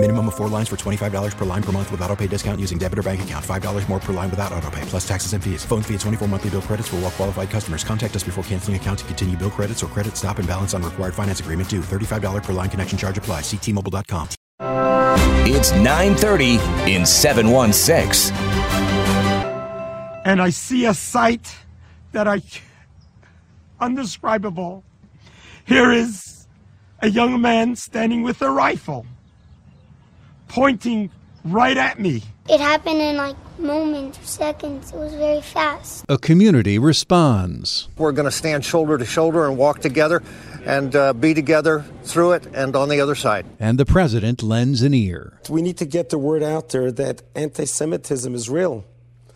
Minimum 0.00 0.28
of 0.28 0.36
four 0.36 0.46
lines 0.48 0.68
for 0.68 0.76
$25 0.76 1.36
per 1.36 1.44
line 1.44 1.62
per 1.62 1.72
month 1.72 1.90
with 1.90 2.00
auto 2.02 2.14
pay 2.14 2.28
discount 2.28 2.60
using 2.60 2.78
debit 2.78 3.00
or 3.00 3.02
bank 3.02 3.20
account. 3.20 3.44
$5 3.44 3.88
more 3.88 3.98
per 3.98 4.12
line 4.12 4.30
without 4.30 4.52
auto 4.52 4.70
pay, 4.70 4.82
plus 4.82 5.06
taxes 5.06 5.32
and 5.32 5.42
fees. 5.42 5.64
Phone 5.64 5.82
fee 5.82 5.94
at 5.94 6.00
24 6.00 6.28
monthly 6.28 6.50
bill 6.50 6.62
credits 6.62 6.86
for 6.86 6.96
all 6.96 7.02
well 7.02 7.10
qualified 7.10 7.50
customers. 7.50 7.82
Contact 7.82 8.14
us 8.14 8.22
before 8.22 8.44
canceling 8.44 8.76
account 8.76 9.00
to 9.00 9.04
continue 9.06 9.36
bill 9.36 9.50
credits 9.50 9.82
or 9.82 9.88
credit 9.88 10.16
stop 10.16 10.38
and 10.38 10.46
balance 10.46 10.72
on 10.72 10.84
required 10.84 11.14
finance 11.14 11.40
agreement 11.40 11.68
due. 11.68 11.80
$35 11.80 12.44
per 12.44 12.52
line 12.52 12.70
connection 12.70 12.96
charge 12.96 13.18
apply. 13.18 13.40
Ctmobile.com. 13.40 14.28
It's 15.50 15.72
930 15.72 16.92
in 16.92 17.04
716. 17.04 18.36
And 20.24 20.40
I 20.40 20.50
see 20.50 20.84
a 20.84 20.94
sight 20.94 21.56
that 22.12 22.28
I 22.28 22.40
undescribable. 23.80 24.84
Here 25.66 25.90
is 25.90 26.46
a 27.00 27.10
young 27.10 27.40
man 27.40 27.74
standing 27.76 28.22
with 28.22 28.42
a 28.42 28.50
rifle, 28.50 29.06
pointing 30.48 31.10
right 31.44 31.76
at 31.76 31.98
me. 31.98 32.22
It 32.48 32.60
happened 32.60 33.00
in 33.00 33.16
like 33.16 33.36
moments 33.58 34.18
or 34.18 34.24
seconds. 34.24 34.92
It 34.92 34.96
was 34.96 35.14
very 35.14 35.40
fast. 35.40 36.04
A 36.08 36.18
community 36.18 36.78
responds. 36.78 37.88
We're 37.96 38.12
going 38.12 38.24
to 38.24 38.30
stand 38.30 38.64
shoulder 38.64 38.96
to 38.98 39.04
shoulder 39.04 39.46
and 39.46 39.56
walk 39.56 39.80
together 39.80 40.22
and 40.64 40.94
uh, 40.94 41.12
be 41.12 41.34
together 41.34 41.84
through 42.04 42.32
it 42.32 42.46
and 42.54 42.74
on 42.74 42.88
the 42.88 43.00
other 43.00 43.14
side. 43.14 43.46
And 43.60 43.78
the 43.78 43.86
president 43.86 44.42
lends 44.42 44.82
an 44.82 44.94
ear. 44.94 45.38
We 45.48 45.62
need 45.62 45.76
to 45.78 45.86
get 45.86 46.10
the 46.10 46.18
word 46.18 46.42
out 46.42 46.70
there 46.70 46.90
that 46.92 47.22
anti 47.34 47.64
Semitism 47.64 48.34
is 48.34 48.48
real. 48.48 48.84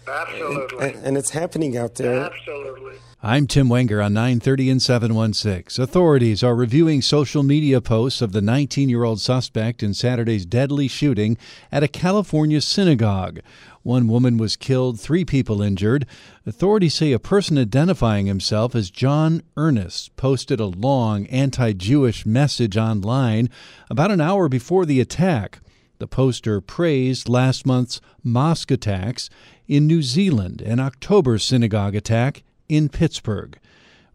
Absolutely. 0.06 0.88
And, 0.88 1.04
and, 1.04 1.16
it's 1.16 1.30
happening 1.30 1.76
out 1.76 1.94
there. 1.94 2.24
Absolutely. 2.24 2.96
I'm 3.22 3.46
Tim 3.46 3.68
Wenger 3.68 4.02
on 4.02 4.14
930 4.14 4.70
and 4.70 4.82
716. 4.82 5.82
Authorities 5.82 6.42
are 6.42 6.56
reviewing 6.56 7.02
social 7.02 7.44
media 7.44 7.80
posts 7.80 8.20
of 8.20 8.32
the 8.32 8.42
19 8.42 8.88
year 8.88 9.04
old 9.04 9.20
suspect 9.20 9.82
in 9.82 9.94
Saturday's 9.94 10.44
deadly 10.44 10.88
shooting 10.88 11.38
at 11.70 11.84
a 11.84 11.88
California 11.88 12.60
synagogue. 12.60 13.38
One 13.84 14.08
woman 14.08 14.38
was 14.38 14.56
killed, 14.56 14.98
three 14.98 15.24
people 15.24 15.62
injured. 15.62 16.06
Authorities 16.46 16.94
say 16.94 17.12
a 17.12 17.20
person 17.20 17.58
identifying 17.58 18.26
himself 18.26 18.74
as 18.74 18.90
John 18.90 19.42
Earnest 19.56 20.16
posted 20.16 20.58
a 20.58 20.66
long 20.66 21.26
anti 21.26 21.72
Jewish 21.72 22.26
message 22.26 22.76
online 22.76 23.50
about 23.88 24.10
an 24.10 24.20
hour 24.20 24.48
before 24.48 24.84
the 24.84 25.00
attack. 25.00 25.60
The 26.02 26.08
poster 26.08 26.60
praised 26.60 27.28
last 27.28 27.64
month's 27.64 28.00
mosque 28.24 28.72
attacks 28.72 29.30
in 29.68 29.86
New 29.86 30.02
Zealand 30.02 30.60
and 30.60 30.80
October's 30.80 31.44
synagogue 31.44 31.94
attack 31.94 32.42
in 32.68 32.88
Pittsburgh. 32.88 33.56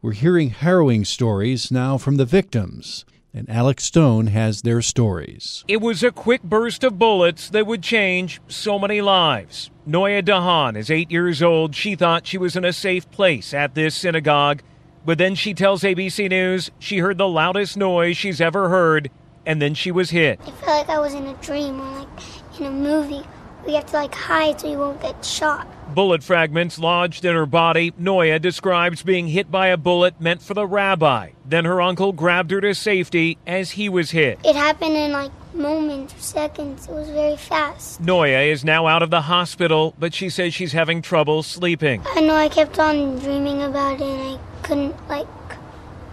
We're 0.01 0.11
hearing 0.11 0.49
harrowing 0.49 1.05
stories 1.05 1.71
now 1.71 1.97
from 1.97 2.17
the 2.17 2.25
victims, 2.25 3.05
and 3.33 3.49
Alex 3.49 3.85
Stone 3.85 4.27
has 4.27 4.63
their 4.63 4.81
stories. 4.81 5.63
It 5.69 5.79
was 5.79 6.03
a 6.03 6.11
quick 6.11 6.43
burst 6.43 6.83
of 6.83 6.99
bullets 6.99 7.49
that 7.51 7.65
would 7.65 7.83
change 7.83 8.41
so 8.49 8.77
many 8.77 8.99
lives. 8.99 9.71
Noya 9.87 10.21
Dahan 10.21 10.75
is 10.75 10.91
eight 10.91 11.09
years 11.09 11.41
old. 11.41 11.73
She 11.73 11.95
thought 11.95 12.27
she 12.27 12.37
was 12.37 12.57
in 12.57 12.65
a 12.65 12.73
safe 12.73 13.09
place 13.11 13.53
at 13.53 13.75
this 13.75 13.95
synagogue, 13.95 14.61
but 15.05 15.17
then 15.17 15.35
she 15.35 15.53
tells 15.53 15.83
ABC 15.83 16.29
News 16.29 16.69
she 16.79 16.97
heard 16.97 17.17
the 17.17 17.29
loudest 17.29 17.77
noise 17.77 18.17
she's 18.17 18.41
ever 18.41 18.67
heard, 18.67 19.09
and 19.47 19.61
then 19.61 19.73
she 19.73 19.91
was 19.91 20.11
hit. 20.11 20.39
I 20.45 20.51
felt 20.51 20.87
like 20.87 20.89
I 20.89 20.99
was 20.99 21.13
in 21.15 21.25
a 21.25 21.33
dream 21.35 21.79
or 21.79 21.99
like 21.99 22.59
in 22.59 22.65
a 22.67 22.71
movie. 22.71 23.23
We 23.65 23.73
have 23.73 23.85
to 23.87 23.93
like 23.93 24.13
hide 24.13 24.61
so 24.61 24.69
you 24.69 24.77
won't 24.77 25.01
get 25.01 25.25
shot. 25.25 25.67
Bullet 25.93 26.21
fragments 26.21 26.77
lodged 26.77 27.25
in 27.25 27.33
her 27.33 27.45
body. 27.45 27.91
Noya 27.91 28.41
describes 28.41 29.03
being 29.03 29.29
hit 29.29 29.49
by 29.49 29.67
a 29.67 29.77
bullet 29.77 30.19
meant 30.21 30.41
for 30.41 30.53
the 30.53 30.67
rabbi. 30.67 31.31
Then 31.45 31.65
her 31.65 31.81
uncle 31.81 32.11
grabbed 32.13 32.51
her 32.51 32.61
to 32.61 32.75
safety 32.75 33.37
as 33.47 33.71
he 33.71 33.89
was 33.89 34.11
hit. 34.11 34.39
It 34.43 34.55
happened 34.55 34.95
in 34.95 35.11
like 35.13 35.31
moments 35.53 36.13
or 36.13 36.19
seconds. 36.19 36.87
It 36.87 36.93
was 36.93 37.09
very 37.09 37.37
fast. 37.37 38.01
Noya 38.01 38.51
is 38.51 38.63
now 38.63 38.85
out 38.87 39.01
of 39.01 39.09
the 39.09 39.21
hospital, 39.21 39.95
but 39.97 40.13
she 40.13 40.29
says 40.29 40.53
she's 40.53 40.73
having 40.73 41.01
trouble 41.01 41.41
sleeping. 41.41 42.03
I 42.05 42.19
know 42.19 42.35
I 42.35 42.49
kept 42.49 42.79
on 42.79 43.17
dreaming 43.19 43.63
about 43.63 43.95
it 43.95 44.01
and 44.01 44.37
I 44.37 44.61
couldn't 44.61 45.07
like 45.07 45.27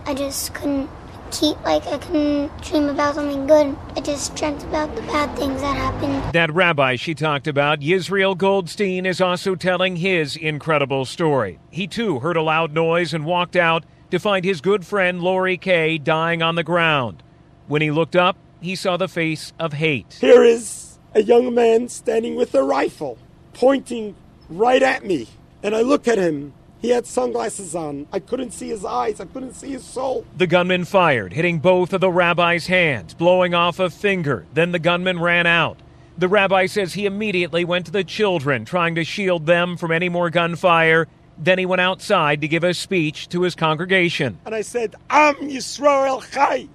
I 0.06 0.14
just 0.14 0.54
couldn't 0.54 0.88
keep 1.34 1.60
like 1.64 1.86
I 1.86 1.98
couldn't 1.98 2.62
dream 2.62 2.88
about 2.88 3.16
something 3.16 3.46
good. 3.46 3.76
I 3.96 4.00
just 4.00 4.36
dreamt 4.36 4.62
about 4.64 4.94
the 4.94 5.02
bad 5.02 5.36
things 5.36 5.60
that 5.60 5.76
happened. 5.76 6.32
That 6.32 6.52
rabbi 6.54 6.96
she 6.96 7.14
talked 7.14 7.46
about, 7.46 7.80
Yisrael 7.80 8.36
Goldstein, 8.36 9.04
is 9.04 9.20
also 9.20 9.54
telling 9.54 9.96
his 9.96 10.36
incredible 10.36 11.04
story. 11.04 11.58
He 11.70 11.86
too 11.86 12.20
heard 12.20 12.36
a 12.36 12.42
loud 12.42 12.72
noise 12.72 13.12
and 13.12 13.24
walked 13.24 13.56
out 13.56 13.84
to 14.10 14.18
find 14.18 14.44
his 14.44 14.60
good 14.60 14.86
friend 14.86 15.20
Lori 15.20 15.56
Kaye 15.56 15.98
dying 15.98 16.42
on 16.42 16.54
the 16.54 16.62
ground. 16.62 17.22
When 17.66 17.82
he 17.82 17.90
looked 17.90 18.14
up, 18.14 18.36
he 18.60 18.76
saw 18.76 18.96
the 18.96 19.08
face 19.08 19.52
of 19.58 19.72
hate. 19.72 20.18
Here 20.20 20.44
is 20.44 20.98
a 21.14 21.22
young 21.22 21.52
man 21.52 21.88
standing 21.88 22.36
with 22.36 22.54
a 22.54 22.62
rifle, 22.62 23.18
pointing 23.52 24.14
right 24.48 24.82
at 24.82 25.04
me. 25.04 25.28
And 25.62 25.74
I 25.74 25.80
look 25.80 26.06
at 26.06 26.18
him 26.18 26.52
he 26.84 26.90
had 26.90 27.06
sunglasses 27.06 27.74
on. 27.74 28.06
I 28.12 28.18
couldn't 28.18 28.50
see 28.50 28.68
his 28.68 28.84
eyes. 28.84 29.18
I 29.18 29.24
couldn't 29.24 29.54
see 29.54 29.70
his 29.70 29.82
soul. 29.82 30.26
The 30.36 30.46
gunman 30.46 30.84
fired, 30.84 31.32
hitting 31.32 31.58
both 31.58 31.94
of 31.94 32.02
the 32.02 32.10
rabbi's 32.10 32.66
hands, 32.66 33.14
blowing 33.14 33.54
off 33.54 33.78
a 33.78 33.88
finger. 33.88 34.44
Then 34.52 34.72
the 34.72 34.78
gunman 34.78 35.18
ran 35.18 35.46
out. 35.46 35.78
The 36.18 36.28
rabbi 36.28 36.66
says 36.66 36.92
he 36.92 37.06
immediately 37.06 37.64
went 37.64 37.86
to 37.86 37.90
the 37.90 38.04
children, 38.04 38.66
trying 38.66 38.96
to 38.96 39.04
shield 39.04 39.46
them 39.46 39.78
from 39.78 39.92
any 39.92 40.10
more 40.10 40.28
gunfire. 40.28 41.08
Then 41.38 41.58
he 41.58 41.64
went 41.64 41.80
outside 41.80 42.42
to 42.42 42.48
give 42.48 42.64
a 42.64 42.74
speech 42.74 43.30
to 43.30 43.40
his 43.40 43.54
congregation. 43.54 44.38
And 44.44 44.54
I 44.54 44.60
said, 44.60 44.94
Am 45.08 45.36
Yisrael 45.36 46.30
Chai. 46.32 46.68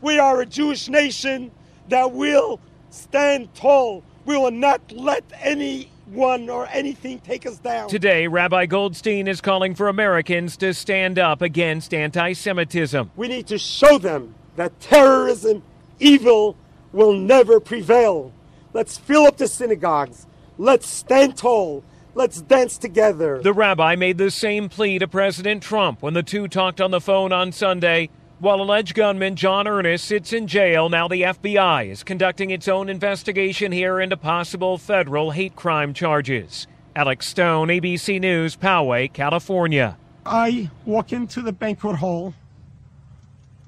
We 0.00 0.20
are 0.20 0.40
a 0.40 0.46
Jewish 0.46 0.88
nation 0.88 1.50
that 1.88 2.12
will 2.12 2.60
stand 2.90 3.52
tall. 3.56 4.04
We 4.26 4.36
will 4.36 4.52
not 4.52 4.80
let 4.92 5.24
any 5.40 5.90
one 6.12 6.48
or 6.48 6.68
anything 6.72 7.20
take 7.20 7.46
us 7.46 7.58
down. 7.58 7.88
Today, 7.88 8.26
Rabbi 8.26 8.66
Goldstein 8.66 9.28
is 9.28 9.40
calling 9.40 9.74
for 9.74 9.88
Americans 9.88 10.56
to 10.58 10.74
stand 10.74 11.18
up 11.18 11.42
against 11.42 11.94
anti 11.94 12.32
Semitism. 12.32 13.10
We 13.16 13.28
need 13.28 13.46
to 13.48 13.58
show 13.58 13.98
them 13.98 14.34
that 14.56 14.78
terrorism, 14.80 15.62
evil, 15.98 16.56
will 16.92 17.12
never 17.12 17.60
prevail. 17.60 18.32
Let's 18.72 18.98
fill 18.98 19.24
up 19.24 19.36
the 19.36 19.48
synagogues. 19.48 20.26
Let's 20.58 20.86
stand 20.86 21.36
tall. 21.36 21.84
Let's 22.14 22.40
dance 22.42 22.76
together. 22.76 23.40
The 23.40 23.52
rabbi 23.52 23.94
made 23.94 24.18
the 24.18 24.30
same 24.30 24.68
plea 24.68 24.98
to 24.98 25.06
President 25.06 25.62
Trump 25.62 26.02
when 26.02 26.14
the 26.14 26.22
two 26.22 26.48
talked 26.48 26.80
on 26.80 26.90
the 26.90 27.00
phone 27.00 27.32
on 27.32 27.52
Sunday. 27.52 28.10
While 28.40 28.62
alleged 28.62 28.94
gunman 28.94 29.36
John 29.36 29.68
Earnest 29.68 30.06
sits 30.06 30.32
in 30.32 30.46
jail, 30.46 30.88
now 30.88 31.06
the 31.08 31.20
FBI 31.20 31.90
is 31.90 32.02
conducting 32.02 32.48
its 32.48 32.68
own 32.68 32.88
investigation 32.88 33.70
here 33.70 34.00
into 34.00 34.16
possible 34.16 34.78
federal 34.78 35.32
hate 35.32 35.54
crime 35.56 35.92
charges. 35.92 36.66
Alex 36.96 37.26
Stone, 37.26 37.68
ABC 37.68 38.18
News, 38.18 38.56
Poway, 38.56 39.12
California. 39.12 39.98
I 40.24 40.70
walk 40.86 41.12
into 41.12 41.42
the 41.42 41.52
banquet 41.52 41.96
hall 41.96 42.32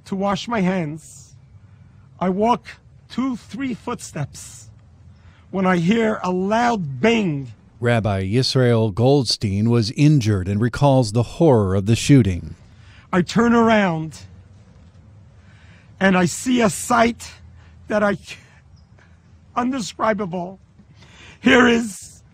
to 0.06 0.16
wash 0.16 0.48
my 0.48 0.60
hands. 0.62 1.34
I 2.18 2.30
walk 2.30 2.64
two, 3.10 3.36
three 3.36 3.74
footsteps 3.74 4.70
when 5.50 5.66
I 5.66 5.76
hear 5.76 6.18
a 6.24 6.30
loud 6.30 6.98
bang. 6.98 7.52
Rabbi 7.78 8.22
Yisrael 8.24 8.94
Goldstein 8.94 9.68
was 9.68 9.90
injured 9.90 10.48
and 10.48 10.62
recalls 10.62 11.12
the 11.12 11.24
horror 11.24 11.74
of 11.74 11.84
the 11.84 11.94
shooting. 11.94 12.54
I 13.12 13.20
turn 13.20 13.52
around 13.52 14.20
and 16.02 16.18
I 16.18 16.24
see 16.24 16.60
a 16.62 16.68
sight 16.68 17.30
that 17.86 18.02
I 18.02 18.16
undescribable. 19.54 20.58
Here 21.40 21.68
is 21.68 22.24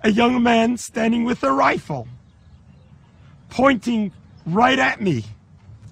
a 0.00 0.10
young 0.10 0.42
man 0.42 0.78
standing 0.78 1.24
with 1.24 1.42
a 1.42 1.52
rifle, 1.52 2.08
pointing 3.50 4.12
right 4.46 4.78
at 4.78 5.02
me. 5.02 5.26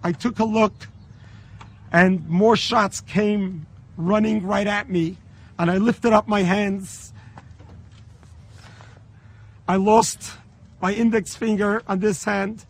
I 0.02 0.12
took 0.12 0.38
a 0.38 0.46
look, 0.46 0.88
and 1.92 2.26
more 2.26 2.56
shots 2.56 3.02
came 3.02 3.66
running 3.98 4.42
right 4.42 4.66
at 4.66 4.88
me, 4.88 5.18
and 5.58 5.70
I 5.70 5.76
lifted 5.76 6.14
up 6.14 6.26
my 6.26 6.42
hands. 6.42 7.12
I 9.68 9.76
lost 9.76 10.32
my 10.80 10.94
index 10.94 11.36
finger 11.36 11.82
on 11.86 11.98
this 11.98 12.24
hand 12.24 12.64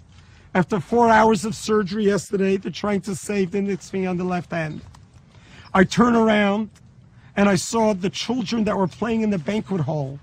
after 0.56 0.80
four 0.80 1.10
hours 1.10 1.44
of 1.44 1.54
surgery 1.54 2.06
yesterday, 2.06 2.56
they're 2.56 2.72
trying 2.72 3.02
to 3.02 3.14
save 3.14 3.50
the 3.50 3.58
index 3.58 3.90
finger 3.90 4.08
on 4.08 4.16
the 4.16 4.24
left 4.24 4.50
hand. 4.50 4.80
I 5.74 5.84
turn 5.84 6.16
around 6.16 6.70
and 7.36 7.46
I 7.46 7.56
saw 7.56 7.92
the 7.92 8.08
children 8.08 8.64
that 8.64 8.74
were 8.74 8.86
playing 8.86 9.20
in 9.20 9.28
the 9.28 9.36
banquet 9.36 9.82
hall. 9.82 10.18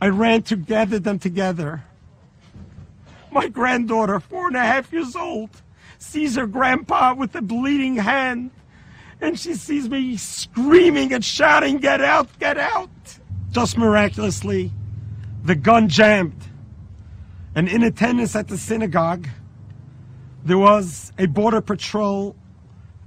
I 0.00 0.08
ran 0.08 0.42
to 0.42 0.56
gather 0.56 0.98
them 0.98 1.20
together. 1.20 1.84
My 3.30 3.46
granddaughter, 3.46 4.18
four 4.18 4.48
and 4.48 4.56
a 4.56 4.64
half 4.64 4.92
years 4.92 5.14
old, 5.14 5.50
sees 5.98 6.34
her 6.34 6.48
grandpa 6.48 7.14
with 7.14 7.32
a 7.36 7.40
bleeding 7.40 7.94
hand 7.94 8.50
and 9.20 9.38
she 9.38 9.54
sees 9.54 9.88
me 9.88 10.16
screaming 10.16 11.12
and 11.12 11.24
shouting, 11.24 11.78
Get 11.78 12.00
out, 12.00 12.36
get 12.40 12.58
out. 12.58 12.90
Just 13.52 13.78
miraculously, 13.78 14.72
the 15.44 15.54
gun 15.54 15.88
jammed. 15.88 16.34
And 17.56 17.68
in 17.68 17.82
attendance 17.82 18.36
at 18.36 18.48
the 18.48 18.58
synagogue, 18.58 19.26
there 20.44 20.58
was 20.58 21.10
a 21.18 21.24
Border 21.24 21.62
Patrol 21.62 22.36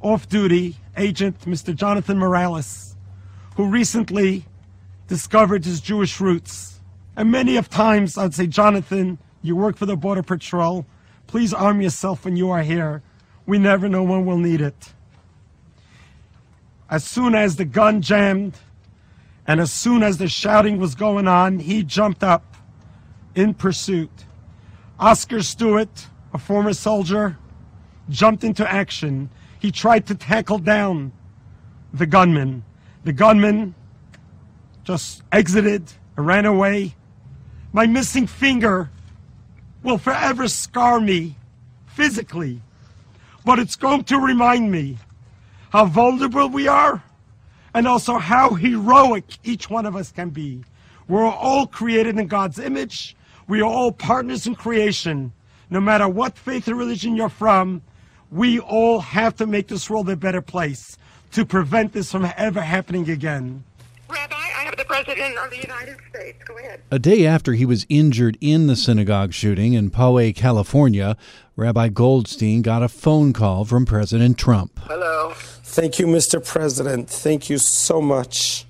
off 0.02 0.28
duty 0.28 0.76
agent, 0.98 1.42
Mr. 1.42 1.74
Jonathan 1.74 2.18
Morales, 2.18 2.96
who 3.56 3.70
recently 3.70 4.46
discovered 5.08 5.66
his 5.66 5.80
Jewish 5.80 6.20
roots. 6.20 6.82
And 7.16 7.32
many 7.32 7.58
of 7.58 7.70
times 7.70 8.18
I'd 8.18 8.34
say, 8.34 8.48
Jonathan, 8.48 9.20
you 9.44 9.56
work 9.56 9.78
for 9.78 9.86
the 9.86 9.96
Border 9.96 10.24
Patrol. 10.24 10.84
Please 11.28 11.54
arm 11.54 11.80
yourself 11.80 12.26
when 12.26 12.36
you 12.36 12.50
are 12.50 12.64
here. 12.64 13.04
We 13.46 13.60
never 13.60 13.88
know 13.88 14.02
when 14.02 14.26
we'll 14.26 14.38
need 14.38 14.62
it. 14.62 14.94
As 16.90 17.04
soon 17.04 17.36
as 17.36 17.58
the 17.58 17.66
gun 17.66 18.02
jammed 18.02 18.58
and 19.46 19.60
as 19.60 19.72
soon 19.72 20.02
as 20.02 20.18
the 20.18 20.28
shouting 20.28 20.80
was 20.80 20.96
going 20.96 21.28
on, 21.28 21.60
he 21.60 21.84
jumped 21.84 22.24
up 22.24 22.56
in 23.36 23.54
pursuit. 23.54 24.10
Oscar 25.00 25.42
Stewart, 25.42 26.08
a 26.34 26.38
former 26.38 26.74
soldier, 26.74 27.38
jumped 28.10 28.44
into 28.44 28.70
action. 28.70 29.30
He 29.60 29.72
tried 29.72 30.06
to 30.08 30.16
tackle 30.16 30.60
down 30.60 31.14
the 31.94 32.06
gunman. 32.06 32.66
The 33.06 33.14
gunman 33.14 33.76
just 34.84 35.24
exited 35.32 35.94
and 36.18 36.26
ran 36.26 36.46
away. 36.46 36.96
My 37.72 37.88
missing 37.88 38.28
finger 38.28 38.90
will 39.84 39.98
forever 39.98 40.50
scar 40.50 41.00
me 41.00 41.38
physically, 41.86 42.62
but 43.46 43.58
it's 43.58 43.78
going 43.78 44.04
to 44.06 44.18
remind 44.18 44.70
me 44.70 44.98
how 45.70 45.86
vulnerable 45.86 46.50
we 46.50 46.68
are 46.68 47.02
and 47.74 47.88
also 47.88 48.18
how 48.18 48.50
heroic 48.50 49.24
each 49.46 49.70
one 49.70 49.86
of 49.86 49.96
us 49.96 50.12
can 50.12 50.30
be. 50.30 50.66
We're 51.08 51.24
all 51.26 51.68
created 51.68 52.20
in 52.20 52.28
God's 52.28 52.60
image. 52.60 53.16
We 53.50 53.62
are 53.62 53.66
all 53.66 53.92
partners 53.92 54.46
in 54.46 54.54
creation. 54.54 55.34
No 55.72 55.82
matter 55.82 56.08
what 56.08 56.38
faith 56.38 56.70
or 56.70 56.76
religion 56.76 57.16
you're 57.16 57.30
from, 57.30 57.82
we 58.32 58.60
all 58.60 59.00
have 59.00 59.36
to 59.38 59.48
make 59.48 59.68
this 59.68 59.90
world 59.90 60.08
a 60.08 60.16
better 60.16 60.42
place 60.42 61.00
to 61.32 61.46
prevent 61.46 61.94
this 61.94 62.12
from 62.12 62.32
ever 62.38 62.62
happening 62.62 63.10
again. 63.10 63.64
Rabbi, 64.08 64.36
I 64.36 64.64
have 64.66 64.78
the 64.78 64.86
President 64.86 65.36
of 65.40 65.50
the 65.50 65.58
United 65.58 65.98
States. 66.10 66.44
Go 66.46 66.60
ahead. 66.60 66.82
A 66.92 67.00
day 67.00 67.26
after 67.26 67.54
he 67.54 67.66
was 67.66 67.88
injured 67.90 68.38
in 68.40 68.68
the 68.68 68.76
synagogue 68.76 69.34
shooting 69.34 69.74
in 69.74 69.90
Poway, 69.90 70.36
California, 70.36 71.18
Rabbi 71.56 71.90
Goldstein 71.90 72.62
got 72.62 72.84
a 72.84 72.88
phone 72.88 73.34
call 73.34 73.66
from 73.66 73.84
President 73.84 74.38
Trump. 74.38 74.80
Hello. 74.84 75.34
Thank 75.36 75.98
you, 75.98 76.06
Mr. 76.06 76.46
President. 76.46 77.10
Thank 77.10 77.50
you 77.50 77.58
so 77.58 78.00
much. 78.00 78.68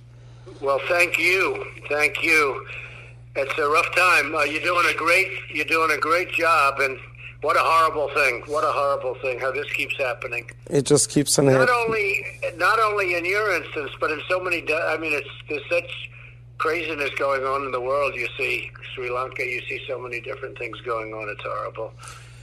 Well, 0.61 0.79
thank 0.87 1.19
you. 1.19 1.65
Thank 1.89 2.23
you. 2.23 2.65
It's 3.41 3.57
a 3.57 3.69
rough 3.69 3.95
time. 3.95 4.36
Uh, 4.36 4.44
you're 4.44 4.62
doing 4.62 4.86
a 4.94 4.97
great. 4.97 5.27
You're 5.53 5.65
doing 5.65 5.91
a 5.91 5.97
great 5.97 6.30
job, 6.33 6.80
and 6.80 6.97
what 7.41 7.56
a 7.56 7.62
horrible 7.62 8.09
thing! 8.13 8.44
What 8.47 8.65
a 8.65 8.71
horrible 8.71 9.15
thing! 9.21 9.39
How 9.39 9.51
this 9.51 9.71
keeps 9.71 9.95
happening. 9.97 10.51
It 10.69 10.86
just 10.86 11.09
keeps 11.09 11.39
on 11.39 11.45
Not 11.45 11.53
happening. 11.53 11.75
only, 11.86 12.25
not 12.57 12.80
only 12.80 13.15
in 13.15 13.24
your 13.24 13.56
instance, 13.56 13.91
but 14.00 14.12
in 14.12 14.21
so 14.30 14.41
many. 14.41 14.57
I 14.69 14.97
mean, 14.97 15.13
it's 15.13 15.30
there's 15.47 15.62
such 15.69 16.09
craziness 16.57 17.12
going 17.18 17.44
on 17.44 17.63
in 17.65 17.71
the 17.71 17.80
world. 17.80 18.13
You 18.13 18.27
see 18.38 18.69
Sri 18.94 19.09
Lanka. 19.09 19.45
You 19.45 19.62
see 19.69 19.81
so 19.88 19.97
many 19.97 20.19
different 20.19 20.57
things 20.57 20.80
going 20.81 21.13
on. 21.13 21.30
It's 21.30 21.41
horrible. 21.41 21.94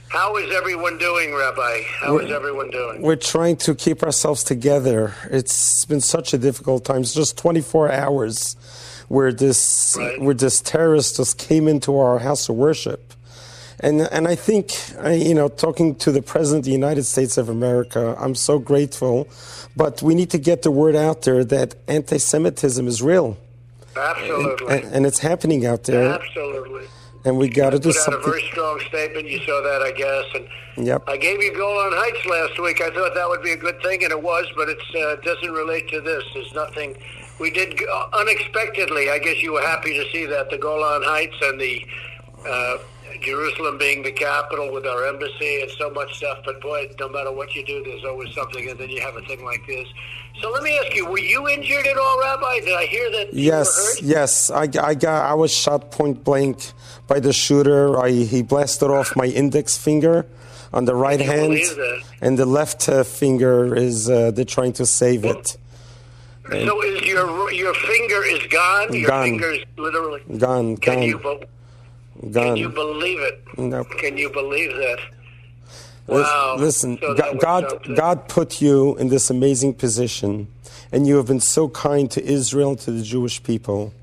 How 0.09 0.35
is 0.37 0.51
everyone 0.55 0.97
doing, 0.97 1.35
Rabbi? 1.35 1.81
How 1.99 2.17
is 2.17 2.31
everyone 2.31 2.71
doing? 2.71 3.01
We're 3.01 3.17
trying 3.17 3.57
to 3.57 3.75
keep 3.75 4.01
ourselves 4.01 4.43
together. 4.43 5.13
It's 5.29 5.85
been 5.85 6.01
such 6.01 6.33
a 6.33 6.37
difficult 6.37 6.85
time. 6.85 7.01
It's 7.01 7.13
just 7.13 7.37
24 7.37 7.91
hours 7.91 8.55
where 9.07 9.31
this 9.31 9.97
where 10.19 10.33
this 10.35 10.61
terrorist 10.61 11.17
just 11.17 11.37
came 11.37 11.67
into 11.67 11.97
our 11.97 12.19
house 12.19 12.49
of 12.49 12.55
worship. 12.55 13.13
And 13.79 14.01
and 14.01 14.27
I 14.27 14.35
think 14.35 14.71
I, 14.99 15.13
you 15.13 15.33
know, 15.35 15.47
talking 15.49 15.95
to 15.95 16.11
the 16.11 16.21
president 16.21 16.61
of 16.61 16.65
the 16.65 16.71
United 16.71 17.03
States 17.03 17.37
of 17.37 17.47
America, 17.49 18.15
I'm 18.19 18.35
so 18.35 18.57
grateful. 18.59 19.27
But 19.75 20.01
we 20.01 20.15
need 20.15 20.31
to 20.31 20.39
get 20.39 20.63
the 20.63 20.71
word 20.71 20.95
out 20.95 21.21
there 21.21 21.43
that 21.45 21.75
anti-Semitism 21.87 22.87
is 22.87 23.03
real, 23.03 23.37
Absolutely. 23.95 24.75
and, 24.75 24.93
and 24.95 25.05
it's 25.05 25.19
happening 25.19 25.65
out 25.67 25.83
there. 25.83 26.13
Absolutely. 26.19 26.85
And 27.25 27.37
we 27.37 27.49
got 27.49 27.71
to 27.71 27.79
do 27.79 27.89
Put 27.89 27.97
out 27.97 28.07
a 28.07 28.11
something. 28.11 28.31
very 28.31 28.41
strong 28.49 28.79
statement. 28.87 29.27
You 29.27 29.39
saw 29.45 29.61
that, 29.61 29.81
I 29.83 29.91
guess. 29.91 30.25
And 30.35 30.47
Yep. 30.87 31.03
I 31.07 31.17
gave 31.17 31.41
you 31.41 31.53
Golan 31.55 31.91
Heights 31.93 32.23
last 32.27 32.61
week. 32.61 32.81
I 32.81 32.91
thought 32.91 33.15
that 33.15 33.27
would 33.27 33.41
be 33.41 33.51
a 33.51 33.57
good 33.57 33.81
thing, 33.81 34.03
and 34.03 34.11
it 34.11 34.21
was, 34.21 34.45
but 34.55 34.69
it 34.69 34.77
uh, 34.95 35.15
doesn't 35.23 35.51
relate 35.51 35.87
to 35.89 36.01
this. 36.01 36.23
There's 36.35 36.53
nothing. 36.53 36.95
We 37.39 37.51
did 37.51 37.79
uh, 37.81 38.09
unexpectedly. 38.13 39.09
I 39.09 39.19
guess 39.19 39.41
you 39.41 39.53
were 39.53 39.61
happy 39.61 39.93
to 39.93 40.09
see 40.11 40.25
that 40.25 40.49
the 40.49 40.57
Golan 40.57 41.03
Heights 41.03 41.37
and 41.41 41.59
the 41.59 41.85
uh, 42.47 42.77
Jerusalem 43.21 43.77
being 43.77 44.03
the 44.03 44.11
capital 44.11 44.71
with 44.71 44.85
our 44.85 45.05
embassy 45.07 45.61
and 45.61 45.71
so 45.71 45.89
much 45.91 46.15
stuff. 46.15 46.39
But 46.45 46.61
boy, 46.61 46.89
no 46.99 47.09
matter 47.09 47.31
what 47.31 47.53
you 47.55 47.65
do, 47.65 47.83
there's 47.83 48.03
always 48.05 48.33
something, 48.33 48.69
and 48.69 48.79
then 48.79 48.89
you 48.89 49.01
have 49.01 49.15
a 49.15 49.21
thing 49.21 49.43
like 49.43 49.65
this. 49.67 49.87
So 50.41 50.51
let 50.51 50.63
me 50.63 50.77
ask 50.77 50.95
you: 50.95 51.05
Were 51.05 51.19
you 51.19 51.47
injured 51.47 51.85
at 51.87 51.97
all, 51.97 52.19
Rabbi? 52.21 52.59
Did 52.61 52.75
I 52.75 52.85
hear 52.85 53.11
that? 53.11 53.33
Yes, 53.33 53.99
hurt? 53.99 54.01
yes. 54.01 54.51
I, 54.51 54.67
I 54.81 54.95
got. 54.95 55.29
I 55.29 55.33
was 55.33 55.53
shot 55.53 55.91
point 55.91 56.23
blank 56.23 56.71
by 57.07 57.19
the 57.19 57.33
shooter. 57.33 57.99
I, 57.99 58.11
he 58.11 58.41
blasted 58.41 58.89
off 58.89 59.15
my 59.15 59.25
index 59.25 59.77
finger 59.77 60.25
on 60.73 60.85
the 60.85 60.95
right 60.95 61.19
hand, 61.19 61.59
and 62.21 62.37
the 62.37 62.45
left 62.45 62.87
uh, 62.89 63.03
finger 63.03 63.75
is. 63.75 64.09
Uh, 64.09 64.31
they're 64.31 64.45
trying 64.45 64.73
to 64.73 64.85
save 64.85 65.25
it. 65.25 65.57
So 66.49 66.81
is 66.83 67.01
your 67.03 67.51
your 67.51 67.73
finger 67.73 68.23
is 68.23 68.45
gone? 68.47 68.93
Your 68.93 69.07
Gone. 69.09 69.23
finger 69.23 69.51
is 69.51 69.63
literally 69.77 70.21
Gone, 70.37 70.77
Can 70.77 70.95
gone, 70.95 71.03
you 71.03 71.17
be- 71.19 72.31
can 72.33 72.55
you 72.57 72.69
believe 72.69 73.19
it? 73.19 73.43
Nope. 73.57 73.87
Can 73.99 74.17
you 74.17 74.29
believe 74.31 74.73
that? 74.75 74.99
Wow. 76.07 76.55
Listen, 76.57 76.97
So 77.01 77.13
God, 77.15 77.39
God. 77.39 77.95
God 77.95 78.29
put 78.29 78.61
you 78.61 78.95
in 78.97 79.09
this 79.09 79.29
amazing 79.29 79.73
position, 79.75 80.47
and 80.91 81.05
you 81.05 81.17
have 81.17 81.27
been 81.27 81.41
so 81.41 81.67
kind 81.69 82.09
to 82.11 82.23
Israel, 82.23 82.75
to 82.77 82.91
the 82.91 83.03
Jewish 83.03 83.43
people. 83.43 83.93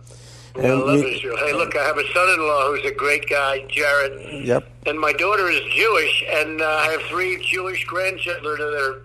I 0.57 0.69
love 0.69 1.01
we- 1.01 1.17
Israel. 1.17 1.37
Hey, 1.39 1.53
look, 1.55 1.75
I 1.77 1.83
have 1.83 1.97
a 1.99 2.07
son-in-law 2.13 2.73
who's 2.73 2.85
a 2.85 2.95
great 2.95 3.29
guy, 3.29 3.65
Jared, 3.69 4.45
Yep. 4.47 4.69
and 4.87 5.01
my 5.01 5.13
daughter 5.15 5.49
is 5.49 5.63
Jewish, 5.75 6.23
and 6.29 6.61
uh, 6.61 6.67
I 6.67 6.93
have 6.93 7.03
three 7.05 7.43
Jewish 7.45 7.85
grandchildren 7.87 8.59
that 8.59 8.75
are 8.81 9.03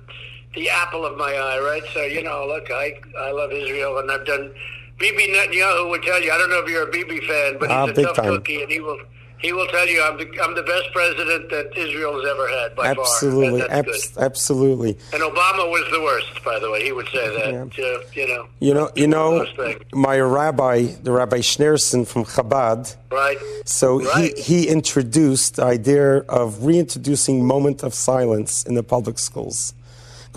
the 0.56 0.69
apple 0.69 1.06
of 1.06 1.18
my 1.18 1.34
eye, 1.34 1.60
right? 1.60 1.84
So 1.94 2.04
you 2.04 2.24
know, 2.24 2.46
look, 2.48 2.69
I 2.72 3.00
I 3.18 3.31
love 3.31 3.51
Israel, 3.51 3.98
and 4.00 4.12
I've 4.12 4.25
done. 4.25 4.51
Bibi 5.00 5.28
Netanyahu 5.34 5.89
would 5.91 6.03
tell 6.03 6.22
you. 6.22 6.29
I 6.32 6.38
don't 6.38 6.50
know 6.50 6.60
if 6.63 6.70
you're 6.70 6.88
a 6.88 6.91
Bibi 6.91 7.22
fan, 7.22 7.58
but 7.60 7.70
he's 7.72 7.89
a 7.91 7.94
big 7.94 8.06
tough 8.08 8.15
time. 8.18 8.25
cookie, 8.36 8.62
and 8.63 8.72
he 8.72 8.79
will. 8.82 9.00
He 9.41 9.53
will 9.53 9.68
tell 9.68 9.88
you 9.88 10.03
I'm 10.03 10.18
the, 10.18 10.27
I'm 10.44 10.53
the 10.53 10.63
best 10.63 10.91
president 10.91 11.50
that 11.50 11.68
Israel's 11.77 12.25
ever 12.27 12.50
had 12.50 12.75
by 12.75 12.88
Absolutely, 12.88 13.62
far. 13.62 13.72
Abs- 13.72 14.18
absolutely. 14.18 14.98
And 15.13 15.22
Obama 15.24 15.63
was 15.72 15.89
the 15.94 16.01
worst, 16.01 16.44
by 16.44 16.60
the 16.60 16.70
way. 16.70 16.84
He 16.84 16.91
would 16.91 17.08
say 17.08 17.25
that. 17.38 17.53
Uh, 17.56 18.01
you 18.13 18.27
know, 18.27 18.48
You 18.60 18.74
know, 18.74 18.89
you 18.98 19.08
know, 19.08 19.46
my 19.94 20.20
rabbi, 20.20 20.88
the 21.03 21.13
Rabbi 21.13 21.38
Schneerson 21.38 22.06
from 22.06 22.25
Chabad. 22.25 22.98
right? 23.12 23.38
So 23.63 24.01
Right. 24.01 24.38
he, 24.38 24.41
he 24.65 24.68
introduced 24.68 25.56
the 25.56 25.63
idea 25.63 26.18
of 26.27 26.65
reintroducing 26.65 27.46
moment 27.46 27.82
of 27.82 27.94
silence 27.94 28.63
in 28.65 28.74
the 28.75 28.84
public 28.84 29.18
schools, 29.20 29.74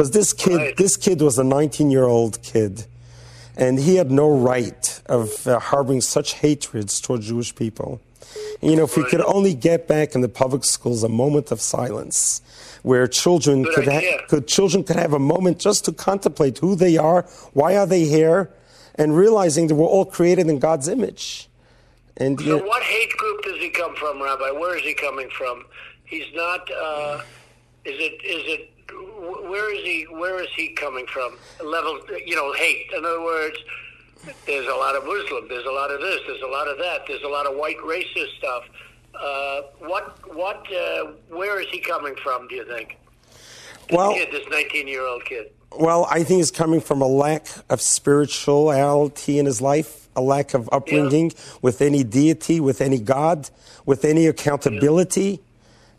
because 0.02 0.10
this 0.10 0.32
kid, 0.32 0.56
Right. 0.56 0.76
this 0.76 0.96
kid 0.96 1.20
was 1.20 1.38
a 1.38 1.44
19 1.44 1.88
year 1.90 2.04
old 2.04 2.42
kid, 2.42 2.86
and 3.56 3.78
he 3.78 3.94
had 3.96 4.10
no 4.10 4.28
right 4.28 5.00
of 5.06 5.46
uh, 5.46 5.60
harboring 5.60 6.00
such 6.00 6.34
hatreds 6.34 7.00
toward 7.00 7.20
Jewish 7.20 7.54
people. 7.54 8.00
And, 8.60 8.70
you 8.72 8.76
know, 8.76 8.84
if 8.84 8.96
we 8.96 9.04
could 9.04 9.20
only 9.20 9.54
get 9.54 9.86
back 9.86 10.16
in 10.16 10.20
the 10.20 10.28
public 10.28 10.64
schools 10.64 11.04
a 11.04 11.08
moment 11.08 11.52
of 11.52 11.60
silence, 11.60 12.40
where 12.82 13.06
children 13.06 13.62
Good 13.62 13.74
could, 13.74 13.88
ha- 13.88 14.18
could 14.28 14.48
children 14.48 14.82
could 14.82 14.96
have 14.96 15.12
a 15.12 15.20
moment 15.20 15.60
just 15.60 15.84
to 15.84 15.92
contemplate 15.92 16.58
who 16.58 16.74
they 16.74 16.96
are, 16.96 17.22
why 17.52 17.76
are 17.76 17.86
they 17.86 18.04
here, 18.06 18.50
and 18.96 19.16
realizing 19.16 19.68
that 19.68 19.76
we're 19.76 19.86
all 19.86 20.04
created 20.04 20.48
in 20.48 20.58
God's 20.58 20.88
image. 20.88 21.48
And 22.16 22.40
you 22.40 22.46
So, 22.46 22.58
know, 22.58 22.64
what 22.66 22.82
hate 22.82 23.12
group 23.16 23.42
does 23.44 23.58
he 23.58 23.70
come 23.70 23.94
from, 23.94 24.20
Rabbi? 24.20 24.50
Where 24.50 24.76
is 24.76 24.82
he 24.82 24.94
coming 24.94 25.28
from? 25.30 25.64
He's 26.04 26.26
not. 26.34 26.68
Uh, 26.72 27.20
is 27.84 27.98
it? 27.98 28.14
Is 28.24 28.42
it? 28.58 28.71
Wh- 28.92 29.50
Where 29.50 29.74
is 29.74 29.82
he? 29.84 30.04
Where 30.10 30.42
is 30.42 30.48
he 30.56 30.68
coming 30.70 31.06
from? 31.06 31.36
Level, 31.64 32.00
you 32.26 32.36
know, 32.36 32.52
hate. 32.54 32.86
In 32.96 33.04
other 33.04 33.22
words, 33.22 33.56
there's 34.46 34.66
a 34.66 34.74
lot 34.76 34.94
of 34.96 35.04
Muslim. 35.04 35.48
There's 35.48 35.66
a 35.66 35.70
lot 35.72 35.90
of 35.90 36.00
this. 36.00 36.20
There's 36.26 36.42
a 36.42 36.46
lot 36.46 36.68
of 36.68 36.78
that. 36.78 37.06
There's 37.08 37.22
a 37.24 37.28
lot 37.28 37.46
of 37.46 37.56
white 37.56 37.78
racist 37.78 38.36
stuff. 38.38 38.64
Uh, 39.14 39.62
what? 39.78 40.34
What? 40.34 40.66
Uh, 40.72 41.12
where 41.28 41.60
is 41.60 41.68
he 41.70 41.80
coming 41.80 42.14
from? 42.22 42.48
Do 42.48 42.54
you 42.54 42.64
think? 42.64 42.96
This 43.88 43.96
Well- 43.96 44.12
kid, 44.14 44.28
this 44.30 44.44
19-year-old 44.46 45.24
kid. 45.24 45.50
Well, 45.74 46.06
I 46.10 46.22
think 46.22 46.38
he's 46.38 46.50
coming 46.50 46.80
from 46.82 47.00
a 47.00 47.06
lack 47.06 47.46
of 47.70 47.80
spirituality 47.80 49.38
in 49.38 49.46
his 49.46 49.60
life, 49.62 50.06
a 50.14 50.20
lack 50.20 50.52
of 50.54 50.68
upbringing 50.72 51.32
with 51.62 51.80
any 51.80 52.04
deity, 52.04 52.60
with 52.60 52.80
any 52.82 52.98
God, 52.98 53.48
with 53.86 54.04
any 54.04 54.26
accountability. 54.26 55.30
And, 55.30 55.38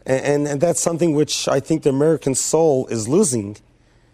and, 0.05 0.48
and 0.48 0.62
that's 0.62 0.79
something 0.81 1.13
which 1.13 1.48
I 1.48 1.60
think 1.60 1.83
the 1.83 1.89
American 1.89 2.36
soul 2.36 2.88
is 2.88 3.07
losing. 3.07 3.57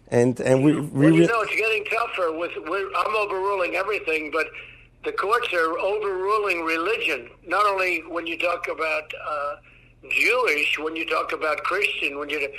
and 0.10 0.40
and 0.40 0.64
we, 0.64 0.80
we 0.80 1.06
well, 1.06 1.14
you 1.14 1.28
know, 1.28 1.42
it's 1.42 1.56
getting 1.56 1.86
tougher. 1.86 2.32
With 2.38 2.52
we're, 2.68 2.90
I'm 2.96 3.16
overruling 3.16 3.76
everything, 3.76 4.32
but 4.32 4.48
the 5.06 5.12
courts 5.12 5.54
are 5.54 5.78
overruling 5.80 6.64
religion. 6.64 7.30
Not 7.46 7.66
only 7.66 8.00
when 8.08 8.28
you 8.28 8.38
talk 8.38 8.68
about 8.68 9.12
uh, 9.28 9.56
Jewish, 10.10 10.78
when 10.80 10.96
you 10.96 11.06
talk 11.06 11.32
about 11.32 11.64
Christian, 11.64 12.18
when 12.20 12.30
you 12.30 12.50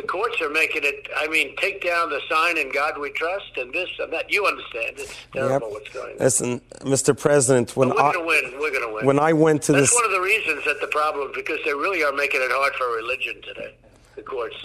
the 0.00 0.06
courts 0.06 0.40
are 0.40 0.48
making 0.50 0.82
it. 0.84 1.08
I 1.16 1.26
mean, 1.26 1.56
take 1.56 1.82
down 1.82 2.08
the 2.10 2.20
sign 2.30 2.56
"In 2.56 2.70
God 2.70 2.98
We 2.98 3.10
Trust" 3.10 3.56
and 3.56 3.72
this 3.72 3.88
and 3.98 4.12
that. 4.12 4.30
You 4.32 4.46
understand? 4.46 4.94
It's 4.98 5.16
terrible 5.32 5.68
Yep. 5.68 5.72
what's 5.72 5.88
going 5.88 6.12
on. 6.12 6.18
Listen, 6.18 6.60
Mr. 6.80 7.18
President, 7.18 7.76
when 7.76 7.88
But 7.88 7.96
we're 7.96 8.02
I, 8.04 8.12
going 8.12 8.22
to 8.40 8.48
win. 8.50 8.60
We're 8.60 8.70
going 8.70 8.88
to 8.88 8.94
win. 8.94 9.06
when 9.06 9.18
I 9.18 9.32
went 9.32 9.62
to 9.64 9.72
That's 9.72 9.90
this, 9.90 9.94
one 9.94 10.04
of 10.04 10.12
the 10.12 10.20
reasons 10.20 10.64
that 10.66 10.80
the 10.80 10.86
problem 10.86 11.32
because 11.34 11.58
they 11.64 11.72
really 11.74 12.04
are 12.04 12.12
making 12.12 12.40
it 12.42 12.50
hard 12.52 12.74
for 12.74 12.86
religion 12.96 13.42
today. 13.42 13.74
The 14.14 14.22
courts. 14.22 14.56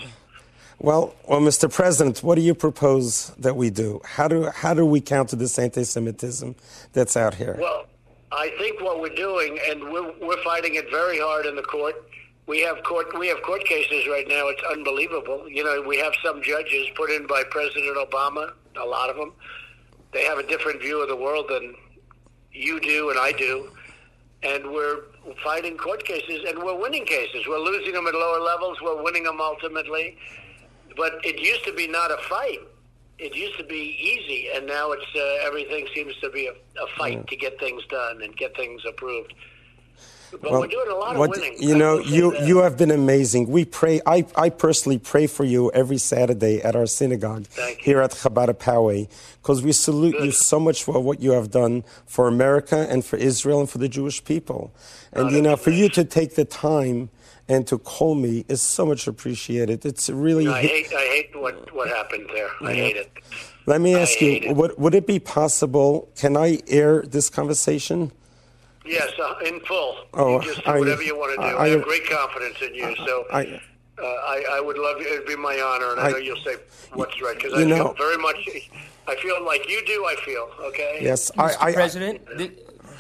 well, 0.80 1.16
well, 1.28 1.42
Mr. 1.42 1.72
President, 1.72 2.22
what 2.24 2.36
do 2.36 2.42
you 2.42 2.54
propose 2.54 3.30
that 3.40 3.56
we 3.56 3.70
do? 3.72 4.02
How 4.06 4.28
do 4.28 4.50
how 4.54 4.74
do 4.76 4.86
we 4.86 5.02
counter 5.02 5.36
this 5.36 5.58
anti-Semitism 5.58 6.56
that's 6.94 7.18
out 7.18 7.34
here? 7.36 7.58
Well, 7.60 7.86
I 8.32 8.50
think 8.60 8.82
what 8.82 9.00
we're 9.00 9.16
doing, 9.16 9.60
and 9.70 9.84
we're, 9.92 10.12
we're 10.22 10.44
fighting 10.44 10.76
it 10.76 10.90
very 10.92 11.20
hard 11.20 11.46
in 11.48 11.56
the 11.56 11.62
court. 11.64 11.96
We 12.46 12.62
have 12.62 12.84
court 12.84 13.18
we 13.18 13.28
have 13.30 13.42
court 13.42 13.64
cases 13.66 14.06
right 14.08 14.28
now. 14.28 14.48
It's 14.50 14.64
unbelievable. 14.70 15.48
You 15.48 15.64
know, 15.64 15.82
we 15.88 15.98
have 15.98 16.14
some 16.24 16.42
judges 16.44 16.88
put 16.96 17.10
in 17.10 17.26
by 17.26 17.44
President 17.50 17.98
Obama. 17.98 18.52
A 18.82 18.86
lot 18.86 19.10
of 19.10 19.16
them, 19.16 19.34
they 20.12 20.24
have 20.26 20.40
a 20.40 20.48
different 20.48 20.82
view 20.82 21.02
of 21.02 21.08
the 21.08 21.16
world 21.16 21.46
than 21.50 21.76
you 22.52 22.80
do 22.82 23.10
and 23.10 23.20
I 23.20 23.32
do, 23.32 23.70
and 24.44 24.72
we're 24.72 25.02
fighting 25.44 25.78
court 25.78 26.04
cases 26.04 26.42
and 26.48 26.62
we're 26.62 26.78
winning 26.78 27.06
cases. 27.06 27.48
We're 27.48 27.60
losing 27.60 27.94
them 27.94 28.08
at 28.08 28.14
lower 28.14 28.40
levels. 28.40 28.78
We're 28.82 29.02
winning 29.02 29.24
them 29.24 29.40
ultimately. 29.40 30.18
But 30.98 31.14
it 31.24 31.40
used 31.40 31.66
to 31.66 31.74
be 31.74 31.88
not 31.88 32.12
a 32.12 32.18
fight. 32.30 32.60
It 33.20 33.36
used 33.36 33.58
to 33.58 33.64
be 33.64 33.96
easy, 34.02 34.50
and 34.54 34.68
now 34.68 34.92
it's 34.92 35.06
uh, 35.16 35.48
everything 35.48 35.88
seems 35.96 36.16
to 36.18 36.30
be 36.30 36.48
a, 36.48 36.52
a 36.52 36.88
fight 36.98 37.26
to 37.28 37.36
get 37.36 37.60
things 37.60 37.86
done 37.86 38.22
and 38.22 38.36
get 38.36 38.56
things 38.56 38.82
approved. 38.86 39.34
But 40.42 40.52
we're 40.52 40.68
doing 40.68 40.90
a 40.90 40.96
lot 40.96 41.16
of 41.16 41.30
winning. 41.30 41.56
You 41.60 41.78
know, 41.78 42.00
you 42.00 42.32
that. 42.32 42.42
Uh, 42.42 42.46
you 42.46 42.58
have 42.60 42.78
been 42.78 42.92
amazing. 42.92 43.50
We 43.50 43.66
pray. 43.66 44.02
I, 44.06 44.26
I 44.36 44.50
personally 44.50 44.98
pray 44.98 45.28
for 45.28 45.44
you 45.44 45.72
every 45.72 45.98
Saturday 45.98 46.62
at 46.62 46.76
our 46.76 46.86
synagogue 46.86 47.48
here 47.80 48.02
at 48.02 48.12
Chabad 48.12 48.54
Poway 48.54 49.10
because 49.42 49.62
we 49.62 49.72
salute 49.72 50.16
you 50.20 50.32
so 50.32 50.60
much 50.60 50.84
for 50.84 51.00
what 51.00 51.22
you 51.22 51.32
have 51.32 51.52
done 51.52 51.84
for 52.06 52.28
America 52.28 52.88
and 52.90 53.04
for 53.06 53.18
Israel 53.18 53.60
and 53.60 53.70
for 53.70 53.78
the 53.78 53.90
Jewish 53.90 54.24
people. 54.24 54.74
And 55.12 55.32
you 55.32 55.42
know, 55.42 55.56
for 55.56 55.72
you 55.72 55.90
to 55.90 56.04
take 56.04 56.36
the 56.36 56.46
time 56.46 57.10
and 57.48 57.68
to 57.68 57.78
call 57.78 58.16
me 58.16 58.46
is 58.48 58.62
so 58.62 58.86
much 58.86 59.08
appreciated. 59.08 59.86
It's 59.86 60.10
really. 60.10 60.48
I 60.48 60.62
hate 60.62 60.88
I 60.94 61.02
hate 61.02 61.40
what 61.40 61.74
what 61.74 61.90
happened 61.90 62.30
there. 62.34 62.50
I 62.62 62.74
hate 62.74 62.96
it. 62.96 63.12
Let 63.66 63.82
me 63.82 63.96
ask 63.96 64.20
you: 64.20 64.54
would, 64.54 64.78
would 64.78 64.96
it 64.96 65.08
be 65.08 65.20
possible? 65.20 66.10
Can 66.16 66.36
I 66.36 66.60
air 66.68 67.02
this 67.02 67.30
conversation? 67.30 68.12
Yes, 68.86 69.12
uh, 69.20 69.36
in 69.46 69.60
full. 69.62 69.98
Oh, 70.14 70.42
you 70.42 70.48
just 70.54 70.64
do 70.66 70.72
I- 70.72 70.80
whatever 70.80 71.02
you 71.04 71.18
want 71.18 71.32
to 71.40 71.48
do. 71.50 71.56
I- 71.58 71.64
I, 71.64 71.68
have 71.70 71.84
great 71.84 72.10
confidence 72.10 72.58
in 72.62 72.76
you. 72.76 72.96
So 73.06 73.26
I- 73.32 73.62
uh, 73.98 74.04
I, 74.06 74.46
I 74.54 74.60
would 74.60 74.78
love 74.78 75.00
you. 75.00 75.08
It'd 75.08 75.28
be 75.28 75.36
my 75.36 75.60
honor, 75.62 75.92
and 75.92 76.00
I, 76.00 76.08
I- 76.08 76.12
know 76.12 76.18
you'll 76.18 76.44
say 76.44 76.56
what's 76.94 77.22
right 77.22 77.36
because 77.38 77.54
You 77.54 77.60
I 77.60 77.64
know- 77.64 77.94
feel 77.94 77.94
very 77.94 78.18
much. 78.18 78.50
I 79.08 79.16
feel 79.18 79.44
like 79.46 79.68
you 79.70 79.86
do. 79.86 80.06
I 80.06 80.16
feel 80.26 80.50
okay. 80.68 81.00
Yes, 81.02 81.30
Mr. 81.32 81.58
I, 81.62 81.68
I, 81.70 81.74
President, 81.74 82.22
th- 82.38 82.52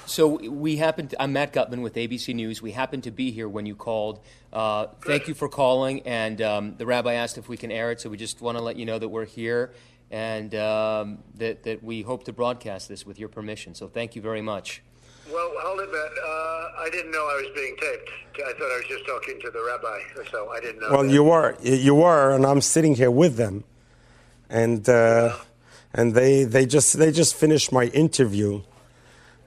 so 0.06 0.28
we 0.50 0.76
happen 0.76 1.08
to, 1.08 1.22
I'm 1.22 1.32
Matt 1.32 1.54
Gutman 1.54 1.82
with 1.82 1.96
ABC 1.96 2.36
News. 2.36 2.62
We 2.62 2.72
happened 2.72 3.04
to 3.04 3.12
be 3.12 3.32
here 3.32 3.48
when 3.48 3.66
you 3.66 3.76
called. 3.76 4.20
Uh, 4.52 4.88
thank 5.06 5.30
you 5.30 5.34
for 5.34 5.48
calling. 5.48 6.02
And 6.02 6.42
um, 6.42 6.76
the 6.78 6.86
rabbi 6.86 7.14
asked 7.14 7.38
if 7.38 7.48
we 7.48 7.56
can 7.56 7.72
air 7.72 7.90
it, 7.92 8.02
so 8.02 8.10
we 8.10 8.18
just 8.18 8.42
want 8.42 8.58
to 8.58 8.64
let 8.64 8.76
you 8.76 8.86
know 8.86 9.00
that 9.00 9.08
we're 9.08 9.24
here 9.26 9.72
and 10.12 10.54
um, 10.56 11.20
that, 11.36 11.64
that 11.64 11.82
we 11.84 12.02
hope 12.02 12.26
to 12.26 12.34
broadcast 12.34 12.90
this 12.90 13.06
with 13.06 13.18
your 13.18 13.30
permission. 13.30 13.74
So 13.74 13.88
thank 13.88 14.16
you 14.18 14.22
very 14.22 14.42
much. 14.42 14.84
Well, 15.32 15.52
hold 15.58 15.80
it, 15.80 15.92
Matt. 15.92 16.12
Uh, 16.22 16.82
I 16.84 16.90
didn't 16.92 17.12
know 17.12 17.20
I 17.20 17.42
was 17.42 17.52
being 17.56 17.76
taped. 17.78 18.10
I 18.36 18.52
thought 18.54 18.72
I 18.72 18.78
was 18.78 18.86
just 18.90 19.06
talking 19.06 19.40
to 19.42 19.52
the 19.52 19.64
rabbi, 19.64 20.00
so 20.30 20.50
I 20.52 20.60
didn't 20.60 20.82
know. 20.82 20.90
Well, 20.92 21.04
that. 21.04 21.12
you 21.12 21.24
were, 21.24 21.56
you 21.62 21.96
were, 21.96 22.32
and 22.32 22.46
I'm 22.46 22.62
sitting 22.62 22.96
here 22.96 23.12
with 23.12 23.38
them, 23.38 23.64
and 24.50 24.88
uh, 24.90 25.38
and 25.94 26.14
they 26.14 26.44
they 26.44 26.66
just 26.66 26.98
they 26.98 27.12
just 27.12 27.36
finished 27.36 27.72
my 27.72 27.86
interview, 27.86 28.62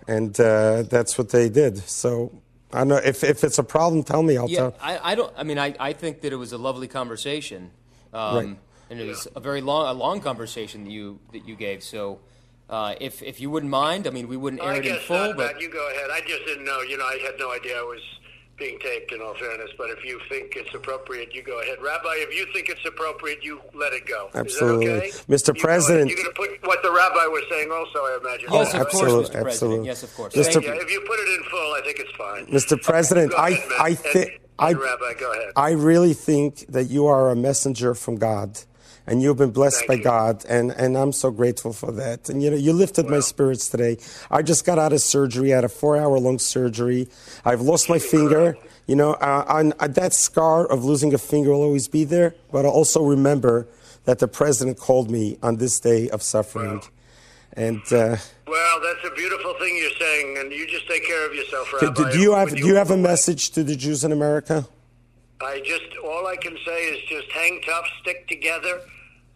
and 0.09 0.39
uh, 0.41 0.83
that's 0.85 1.19
what 1.19 1.29
they 1.31 1.49
did. 1.51 1.79
So 1.79 2.33
I 2.73 2.79
don't 2.79 2.89
know 2.89 2.97
if 2.97 3.23
if 3.23 3.45
it's 3.45 3.59
a 3.59 3.65
problem, 3.65 4.03
tell 4.03 4.23
me. 4.23 4.37
I'll 4.39 4.49
yeah, 4.49 4.59
tell. 4.59 4.75
I, 4.81 5.13
I 5.13 5.15
don't. 5.15 5.33
I 5.37 5.43
mean, 5.43 5.59
I, 5.59 5.75
I 5.79 5.93
think 5.93 6.23
that 6.23 6.33
it 6.33 6.37
was 6.37 6.53
a 6.53 6.59
lovely 6.59 6.89
conversation, 6.89 7.71
um, 8.15 8.37
Right. 8.37 8.57
and 8.91 9.01
it 9.01 9.07
was 9.07 9.29
a 9.37 9.41
very 9.41 9.61
long, 9.61 9.89
a 9.89 9.93
long 9.93 10.21
conversation 10.21 10.85
that 10.85 10.91
you 10.91 11.19
that 11.33 11.47
you 11.47 11.55
gave. 11.55 11.83
So, 11.83 12.21
uh, 12.69 12.95
if 13.01 13.23
if 13.23 13.41
you 13.41 13.51
wouldn't 13.51 13.71
mind, 13.71 14.07
I 14.07 14.11
mean, 14.11 14.29
we 14.29 14.37
wouldn't 14.37 14.63
air 14.63 14.71
I 14.73 14.77
it 14.79 14.87
in 14.87 14.97
full, 15.01 15.17
not, 15.29 15.37
but 15.37 15.61
You 15.61 15.69
go 15.71 15.89
ahead. 15.91 16.11
I 16.11 16.21
just 16.27 16.45
didn't 16.47 16.65
know. 16.65 16.81
You 16.83 16.97
know, 16.99 17.05
I 17.07 17.19
had 17.25 17.35
no 17.39 17.53
idea 17.53 17.79
I 17.79 17.83
was 17.83 18.01
being 18.59 18.79
taped. 18.81 19.13
In 19.13 19.21
all 19.21 19.35
fairness, 19.35 19.71
but 19.79 19.91
if 19.91 20.03
you 20.05 20.19
think 20.29 20.55
it's 20.57 20.75
appropriate, 20.75 21.35
you 21.35 21.43
go 21.43 21.61
ahead, 21.61 21.79
Rabbi. 21.83 22.15
If 22.27 22.35
you 22.37 22.47
think 22.53 22.69
it's 22.71 22.85
appropriate, 22.87 23.45
you 23.45 23.61
let 23.75 23.93
it 23.93 24.07
go. 24.07 24.31
Absolutely. 24.35 24.87
Is 24.87 25.21
that 25.21 25.31
okay? 25.31 25.35
Mr. 25.35 25.55
You. 25.57 25.63
President- 25.63 26.09
You're 26.11 26.17
going 26.17 26.35
to 26.35 26.59
put 26.59 26.67
what 26.67 26.83
the 26.83 26.91
rabbi 26.91 27.27
was 27.27 27.45
saying, 27.51 27.71
also, 27.71 27.99
I 28.01 28.19
imagine. 28.21 28.49
Yes, 28.51 28.73
of 28.75 28.81
course, 28.81 28.95
Absolute- 28.95 29.11
Mr. 29.27 29.31
President. 29.31 29.47
absolutely. 29.47 29.87
Yes, 29.87 30.03
of 30.03 30.15
course. 30.15 30.35
Yeah, 30.37 30.43
Mr. 30.43 30.63
yeah, 30.63 30.73
if 30.81 30.91
you 30.91 31.01
put 31.07 31.19
it 31.21 31.39
in 31.39 31.45
full, 31.51 31.75
I 31.75 31.81
think 31.85 31.99
it's 32.01 32.17
fine. 32.17 32.47
Mr. 32.47 32.83
President, 32.83 33.31
Go 33.33 33.37
I 33.37 33.49
ahead, 33.51 33.69
Matt. 33.69 33.81
I 33.81 33.95
think 33.95 34.41
I 34.59 34.73
Rabbi, 34.73 35.13
go 35.21 35.33
ahead. 35.33 35.53
I 35.55 35.71
really 35.73 36.15
think 36.15 36.65
that 36.71 36.85
you 36.85 37.07
are 37.07 37.29
a 37.31 37.37
messenger 37.37 37.95
from 37.95 38.17
God, 38.17 38.59
and 39.07 39.23
you've 39.23 39.37
been 39.37 39.51
blessed 39.51 39.87
by 39.87 39.97
God, 39.97 40.45
and, 40.49 40.73
and 40.73 40.97
I'm 40.97 41.13
so 41.13 41.31
grateful 41.31 41.73
for 41.73 41.93
that. 41.93 42.29
And 42.29 42.43
you 42.43 42.51
know, 42.51 42.57
you 42.57 42.73
lifted 42.73 43.09
my 43.09 43.21
spirits 43.21 43.69
today. 43.69 43.99
I 44.31 44.43
just 44.43 44.65
got 44.65 44.79
out 44.79 44.93
of 44.93 45.01
surgery. 45.01 45.53
I 45.53 45.57
had 45.57 45.65
a 45.65 45.69
four-hour-long 45.69 46.39
surgery. 46.39 47.09
I've 47.45 47.61
lost 47.61 47.89
my 47.89 47.99
finger. 47.99 48.57
You 48.87 48.95
know, 48.95 49.15
uh, 49.15 49.45
and, 49.49 49.75
uh, 49.81 49.89
that 49.89 50.15
scar 50.15 50.65
of 50.67 50.85
losing 50.85 51.13
a 51.13 51.19
finger 51.19 51.51
will 51.51 51.63
always 51.63 51.89
be 51.89 52.05
there. 52.05 52.35
But 52.53 52.65
I 52.65 52.69
also 52.69 53.03
remember 53.03 53.67
that 54.05 54.21
the 54.21 54.29
president 54.29 54.79
called 54.79 55.11
me 55.11 55.39
on 55.43 55.57
this 55.57 55.81
day 55.81 56.09
of 56.11 56.23
suffering, 56.23 56.83
and. 57.53 57.83
Uh, 57.91 58.17
Well, 58.47 58.81
that's 58.81 59.05
a 59.13 59.15
beautiful 59.17 59.55
thing 59.59 59.77
you're 59.77 59.99
saying, 59.99 60.39
and 60.39 60.53
you 60.53 60.67
just 60.69 60.87
take 60.89 61.05
care 61.05 61.27
of 61.27 61.35
yourself, 61.35 61.73
Rabbi. 61.73 62.13
do 62.13 62.19
you 62.21 62.35
have 62.35 62.55
do 62.55 62.65
you 62.65 62.77
have 62.77 62.93
a 62.93 62.97
message 62.97 63.51
to 63.51 63.65
the 63.65 63.75
Jews 63.75 64.05
in 64.05 64.13
America? 64.13 64.69
I 65.41 65.61
just 65.65 65.97
all 66.05 66.27
I 66.29 66.37
can 66.37 66.57
say 66.65 66.85
is 66.85 67.03
just 67.09 67.31
hang 67.33 67.61
tough, 67.67 67.87
stick 68.01 68.29
together. 68.29 68.81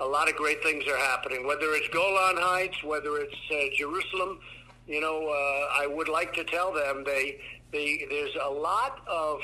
A 0.00 0.06
lot 0.06 0.28
of 0.28 0.36
great 0.36 0.62
things 0.62 0.84
are 0.86 0.96
happening. 0.96 1.46
Whether 1.46 1.72
it's 1.72 1.88
Golan 1.88 2.36
Heights, 2.38 2.82
whether 2.82 3.18
it's 3.18 3.36
uh, 3.52 3.56
Jerusalem, 3.76 4.40
you 4.86 5.00
know, 5.00 5.28
uh, 5.28 5.82
I 5.82 5.86
would 5.86 6.08
like 6.08 6.32
to 6.34 6.44
tell 6.44 6.72
them 6.72 7.04
they, 7.04 7.38
they 7.70 8.06
there's 8.08 8.34
a 8.42 8.50
lot 8.50 9.00
of 9.06 9.40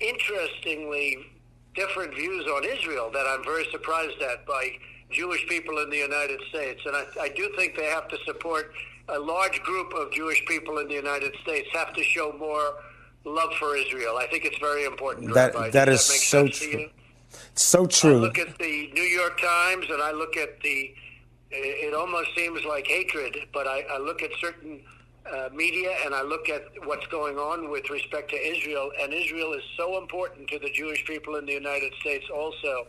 interestingly 0.00 1.18
different 1.74 2.14
views 2.14 2.46
on 2.46 2.64
Israel 2.64 3.10
that 3.12 3.26
I'm 3.26 3.44
very 3.44 3.66
surprised 3.70 4.20
at 4.22 4.46
by 4.46 4.70
Jewish 5.10 5.46
people 5.46 5.78
in 5.78 5.90
the 5.90 5.98
United 5.98 6.40
States, 6.48 6.80
and 6.84 6.96
I, 6.96 7.04
I 7.20 7.28
do 7.28 7.52
think 7.56 7.76
they 7.76 7.86
have 7.86 8.08
to 8.08 8.16
support 8.24 8.72
a 9.08 9.18
large 9.18 9.62
group 9.62 9.92
of 9.94 10.10
Jewish 10.10 10.44
people 10.46 10.78
in 10.78 10.88
the 10.88 10.94
United 10.94 11.32
States 11.42 11.68
have 11.72 11.92
to 11.94 12.02
show 12.02 12.32
more 12.32 12.74
love 13.24 13.52
for 13.54 13.76
Israel. 13.76 14.16
I 14.16 14.26
think 14.26 14.44
it's 14.44 14.58
very 14.58 14.84
important. 14.84 15.32
That 15.34 15.52
that 15.72 15.84
Does 15.84 16.08
is 16.08 16.10
make 16.10 16.20
so 16.20 16.48
true. 16.48 16.88
You? 17.36 17.50
So 17.54 17.86
true. 17.86 18.18
I 18.18 18.20
look 18.20 18.38
at 18.38 18.58
the 18.58 18.90
New 18.92 19.02
York 19.02 19.40
Times 19.40 19.86
and 19.90 20.02
I 20.02 20.12
look 20.12 20.36
at 20.36 20.60
the. 20.60 20.94
It 21.50 21.94
almost 21.94 22.34
seems 22.34 22.64
like 22.64 22.86
hatred, 22.86 23.36
but 23.52 23.66
I, 23.68 23.84
I 23.90 23.98
look 23.98 24.20
at 24.20 24.30
certain 24.40 24.80
uh, 25.32 25.48
media 25.54 25.96
and 26.04 26.14
I 26.14 26.22
look 26.22 26.48
at 26.48 26.64
what's 26.84 27.06
going 27.06 27.36
on 27.38 27.70
with 27.70 27.88
respect 27.88 28.30
to 28.30 28.36
Israel, 28.36 28.90
and 29.00 29.12
Israel 29.12 29.52
is 29.54 29.62
so 29.76 29.98
important 29.98 30.48
to 30.48 30.58
the 30.58 30.70
Jewish 30.70 31.04
people 31.06 31.36
in 31.36 31.46
the 31.46 31.52
United 31.52 31.92
States 32.00 32.26
also. 32.34 32.86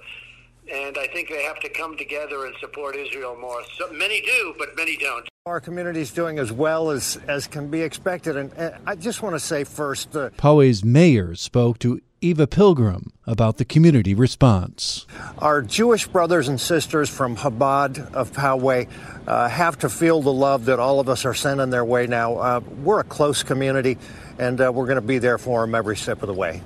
And 0.74 0.98
I 0.98 1.08
think 1.08 1.30
they 1.30 1.44
have 1.44 1.62
to 1.62 1.70
come 1.70 1.96
together 1.96 2.46
and 2.46 2.54
support 2.60 2.96
Israel 2.96 3.38
more. 3.40 3.64
So 3.78 3.90
many 3.94 4.20
do, 4.22 4.54
but 4.60 4.76
many 4.76 4.98
don't. 4.98 5.26
Our 5.46 5.62
community 5.62 6.02
is 6.02 6.12
doing 6.12 6.40
as 6.40 6.52
well 6.52 6.90
as, 6.90 7.18
as 7.26 7.48
can 7.48 7.70
be 7.70 7.82
expected. 7.82 8.36
And, 8.36 8.52
and 8.54 8.76
I 8.86 8.96
just 8.96 9.24
want 9.24 9.36
to 9.36 9.40
say 9.40 9.64
first, 9.64 10.14
uh, 10.14 10.30
Poway's 10.32 10.84
mayor 10.84 11.36
spoke 11.36 11.80
to 11.80 12.02
Eva 12.20 12.48
Pilgrim 12.48 13.12
about 13.28 13.58
the 13.58 13.66
community 13.66 14.16
response. 14.16 15.06
our 15.38 15.62
Jewish 15.62 16.08
brothers 16.08 16.48
and 16.48 16.60
sisters 16.60 17.10
from 17.10 17.36
Chabad 17.36 18.12
of 18.14 18.32
Poway 18.32 18.90
uh, 19.28 19.48
have 19.48 19.78
to 19.80 19.90
feel 19.90 20.22
the 20.22 20.34
love 20.34 20.66
that 20.66 20.80
all 20.80 21.00
of 21.00 21.10
us 21.10 21.26
are 21.26 21.36
sending 21.36 21.70
their 21.70 21.86
way 21.86 22.08
now. 22.08 22.38
Uh, 22.38 22.60
we're 22.84 23.02
a 23.02 23.04
close 23.04 23.44
community, 23.44 24.00
and 24.40 24.60
uh, 24.60 24.72
we're 24.74 24.86
going 24.86 24.96
to 24.96 25.02
be 25.02 25.20
there 25.20 25.38
for 25.38 25.62
them 25.62 25.76
every 25.76 25.96
step 25.96 26.24
of 26.24 26.28
the 26.28 26.34
way. 26.34 26.64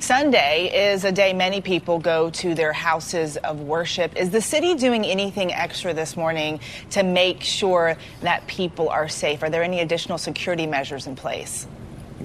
Sunday 0.00 0.92
is 0.92 1.04
a 1.04 1.12
day 1.12 1.32
many 1.34 1.60
people 1.60 1.98
go 1.98 2.30
to 2.30 2.54
their 2.54 2.72
houses 2.72 3.36
of 3.38 3.60
worship. 3.60 4.16
Is 4.16 4.30
the 4.30 4.40
city 4.40 4.74
doing 4.74 5.04
anything 5.04 5.52
extra 5.52 5.92
this 5.92 6.16
morning 6.16 6.60
to 6.90 7.02
make 7.02 7.42
sure 7.42 7.96
that 8.22 8.46
people 8.46 8.88
are 8.88 9.08
safe? 9.08 9.42
Are 9.42 9.50
there 9.50 9.64
any 9.64 9.80
additional 9.80 10.16
security 10.16 10.66
measures 10.66 11.06
in 11.06 11.16
place? 11.16 11.66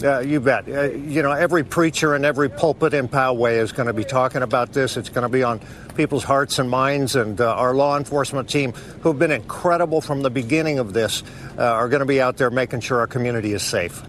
Uh, 0.02 0.20
you 0.20 0.40
bet. 0.40 0.68
Uh, 0.68 0.90
you 0.92 1.22
know, 1.22 1.32
every 1.32 1.64
preacher 1.64 2.16
and 2.16 2.26
every 2.26 2.50
pulpit 2.50 2.94
in 2.94 3.08
Poway 3.08 3.58
is 3.58 3.72
going 3.72 3.86
to 3.86 3.94
be 3.94 4.04
talking 4.04 4.42
about 4.42 4.74
this. 4.74 4.98
It's 4.98 5.10
going 5.10 5.22
to 5.22 5.30
be 5.30 5.44
on 5.44 5.62
people's 5.96 6.24
hearts 6.24 6.58
and 6.58 6.68
minds, 6.70 7.16
and 7.16 7.40
uh, 7.40 7.54
our 7.54 7.76
law 7.76 7.98
enforcement 7.98 8.50
team, 8.50 8.74
who 8.74 9.10
have 9.10 9.20
been 9.20 9.32
incredible 9.32 10.02
from 10.02 10.24
the 10.24 10.32
beginning 10.32 10.80
of 10.80 10.94
this, 10.94 11.22
uh, 11.60 11.64
are 11.64 11.90
going 11.90 12.00
to 12.00 12.08
be 12.08 12.20
out 12.20 12.38
there 12.38 12.50
making 12.50 12.80
sure 12.80 13.00
our 13.00 13.08
community 13.08 13.54
is 13.54 13.62
safe. 13.62 14.02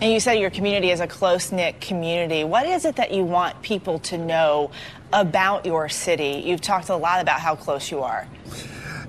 And 0.00 0.12
you 0.12 0.20
said 0.20 0.34
your 0.34 0.50
community 0.50 0.90
is 0.90 1.00
a 1.00 1.06
close 1.06 1.50
knit 1.50 1.80
community. 1.80 2.44
What 2.44 2.66
is 2.66 2.84
it 2.84 2.96
that 2.96 3.12
you 3.12 3.24
want 3.24 3.62
people 3.62 3.98
to 4.00 4.18
know 4.18 4.70
about 5.12 5.66
your 5.66 5.88
city? 5.88 6.42
You've 6.44 6.60
talked 6.60 6.90
a 6.90 6.96
lot 6.96 7.20
about 7.20 7.40
how 7.40 7.56
close 7.56 7.90
you 7.90 8.02
are. 8.02 8.28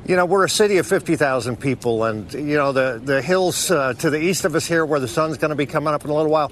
You 0.08 0.16
know, 0.16 0.26
we're 0.26 0.46
a 0.46 0.50
city 0.50 0.78
of 0.78 0.88
50,000 0.88 1.60
people, 1.60 2.06
and, 2.06 2.32
you 2.32 2.56
know, 2.56 2.72
the, 2.72 3.02
the 3.04 3.22
hills 3.22 3.70
uh, 3.70 3.94
to 3.96 4.10
the 4.10 4.18
east 4.18 4.46
of 4.46 4.56
us 4.56 4.66
here, 4.66 4.86
where 4.86 5.02
the 5.02 5.08
sun's 5.08 5.38
going 5.38 5.50
to 5.50 5.56
be 5.56 5.66
coming 5.66 5.94
up 5.94 6.06
in 6.06 6.10
a 6.10 6.16
little 6.16 6.32
while, 6.32 6.50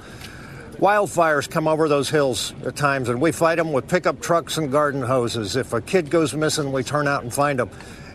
wildfires 0.73 1.49
come 1.49 1.65
over 1.65 1.87
those 1.87 2.09
hills 2.09 2.53
at 2.65 2.75
times, 2.75 3.07
and 3.07 3.21
we 3.21 3.31
fight 3.31 3.55
them 3.55 3.71
with 3.71 3.87
pickup 3.87 4.19
trucks 4.19 4.57
and 4.57 4.73
garden 4.73 5.01
hoses. 5.01 5.55
If 5.55 5.71
a 5.71 5.79
kid 5.79 6.09
goes 6.09 6.33
missing, 6.33 6.73
we 6.73 6.83
turn 6.83 7.07
out 7.07 7.23
and 7.23 7.33
find 7.33 7.57
them. 7.57 7.69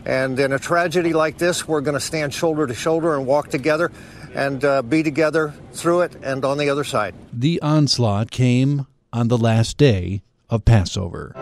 And 0.05 0.39
in 0.39 0.53
a 0.53 0.59
tragedy 0.59 1.11
like 1.11 1.39
this, 1.39 1.67
we're 1.67 1.81
going 1.81 1.95
to 1.95 1.99
stand 1.99 2.35
shoulder 2.35 2.67
to 2.67 2.75
shoulder 2.75 3.17
and 3.17 3.25
walk 3.25 3.49
together 3.49 3.91
and 4.35 4.63
uh, 4.63 4.83
be 4.83 5.01
together 5.01 5.55
through 5.73 6.01
it 6.01 6.15
and 6.21 6.45
on 6.45 6.59
the 6.59 6.69
other 6.69 6.83
side. 6.83 7.15
The 7.33 7.59
onslaught 7.63 8.29
came 8.29 8.85
on 9.11 9.29
the 9.29 9.39
last 9.39 9.77
day 9.77 10.21
of 10.51 10.65
Passover. 10.65 11.33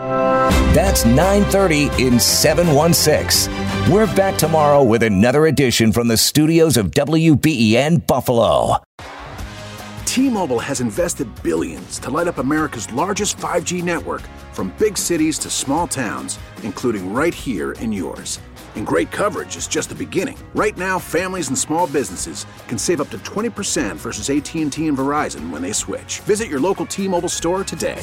That's 0.74 1.04
9:30 1.04 1.90
in 1.98 2.20
716. 2.20 3.52
We're 3.90 4.06
back 4.14 4.36
tomorrow 4.38 4.82
with 4.82 5.02
another 5.02 5.46
edition 5.46 5.92
from 5.92 6.08
the 6.08 6.16
studios 6.16 6.76
of 6.76 6.90
WBEN 6.90 8.06
Buffalo. 8.06 8.76
T-Mobile 10.04 10.58
has 10.58 10.80
invested 10.80 11.28
billions 11.42 12.00
to 12.00 12.10
light 12.10 12.26
up 12.26 12.38
America's 12.38 12.92
largest 12.92 13.36
5G 13.36 13.80
network 13.80 14.22
from 14.52 14.74
big 14.76 14.98
cities 14.98 15.38
to 15.38 15.48
small 15.50 15.86
towns, 15.86 16.38
including 16.64 17.14
right 17.14 17.32
here 17.32 17.72
in 17.72 17.92
yours. 17.92 18.40
And 18.74 18.84
great 18.86 19.10
coverage 19.12 19.56
is 19.56 19.68
just 19.68 19.88
the 19.88 19.94
beginning. 19.94 20.36
Right 20.54 20.76
now, 20.76 20.98
families 20.98 21.48
and 21.48 21.56
small 21.56 21.86
businesses 21.86 22.44
can 22.66 22.76
save 22.76 23.00
up 23.00 23.10
to 23.10 23.18
20% 23.18 23.96
versus 23.96 24.30
AT&T 24.30 24.86
and 24.88 24.98
Verizon 24.98 25.50
when 25.50 25.62
they 25.62 25.72
switch. 25.72 26.20
Visit 26.20 26.48
your 26.48 26.60
local 26.60 26.86
T-Mobile 26.86 27.28
store 27.28 27.62
today. 27.64 28.02